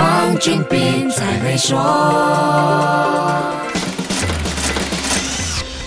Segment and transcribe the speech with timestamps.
[0.00, 3.49] 黄俊斌才会说。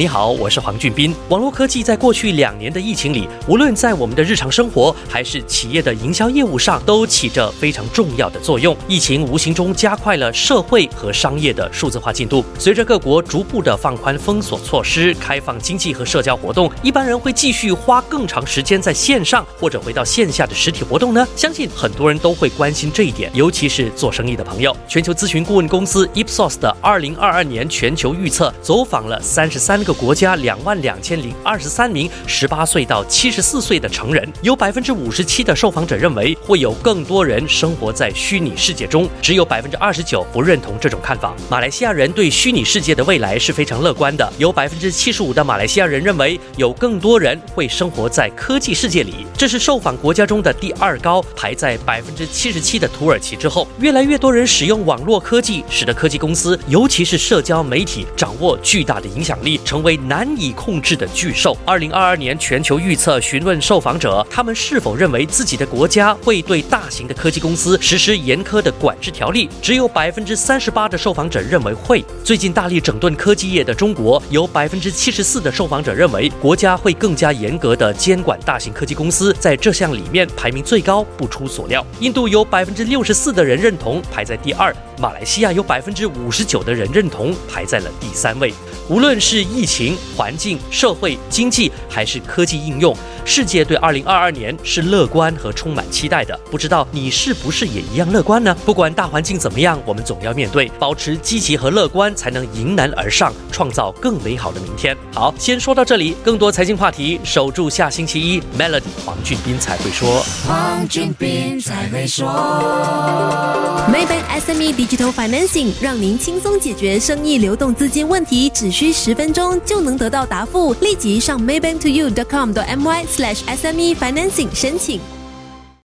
[0.00, 1.14] 你好，我是黄俊斌。
[1.28, 8.74] 网络科技在过去两年的疫情里，无论在我们的日常生活还是企业的营销业务上，都起着非常重要的作用。
[8.88, 12.42] 疫情无形中加快了社会和商业的数字化进度。
[12.58, 21.28] 随着各国逐步的放宽封锁措施，开放经济和社交活动，一般人会继续花更长时间在线上或者回到线下的实体活动呢？
[21.36, 24.74] 相信很多人都会关心这一点，尤其是做生意的朋友。
[24.88, 29.89] 全球咨询顾问公司 Ipsos 的2022年全球预测走访了三十三个。
[29.92, 41.34] 国家两万两千零二十三名十八岁到七十四岁的成人，有百分之五十七的受访者认为会有更多人生活在虚拟世界中，只有百分之二十九不认同这种看法。
[41.48, 53.66] 马来西亚人对虚拟世界的未来是非常乐观的，有百分之七十五的马来西亚人认为有更多人会生活在科技世界里，这是受访国家中的第二高，排在百分之七十七的土耳其之后。
[53.80, 61.56] 越来越多人使用网络科技，使得科技公司，尤其是社交媒体，掌握巨大的影响力，成为难以控制的巨兽。
[61.64, 69.48] 二零二二年全球预测询问受访者，他们是否认为自己的国家会对大型的科技公司实施严苛的管制条例？
[69.60, 72.04] 只有百分之三十八的受访者认为会。
[72.24, 81.84] 最近大力整顿科技业的中国，有百分之七十四的受访者认为国家会更加严格的监管大型科技公司，在这项里面排名最高，不出所料。
[82.00, 84.74] 印度有百分之六十四的人认同，排在第二。
[85.00, 88.52] 马来西亚有百分之五十九的人认同，排在了第三位。
[88.88, 96.38] 无论是疫情、环境、社会、经济，还是科技应用，世界对二零二二年是乐观和充满期待的。
[96.50, 98.54] 不知道你是不是也一样乐观呢？
[98.66, 104.94] 不管大环境怎么样，我们总要面对，保持积极和乐观，才能迎难而上，创造更美好的明天。
[105.14, 110.22] 好，先说到这里，更多财经话题，守住下星期一，Melody 黄俊斌才会说。
[110.46, 113.49] 黄俊斌才会说。
[113.90, 120.72] Maybank SME Digital Financing 让您轻松解决生意流动资金问题，只需十分钟就能得到答复。
[120.74, 125.00] 立即上 maybanktoyou.com.my/sme financing 申请。